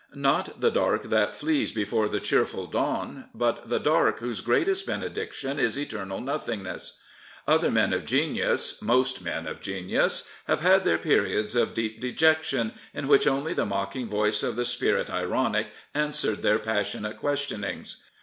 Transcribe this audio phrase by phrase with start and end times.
[0.15, 5.59] Not the dark that flees before the cheerful dawn, but the dark whose greatest benediction
[5.59, 6.99] is eternal nothingness.
[7.47, 12.11] Other men of genius, most men of genius, have had their periods of deep de
[12.13, 18.01] jection in which only the mocking voice of the Spirit Ironic answered their passionate questionings.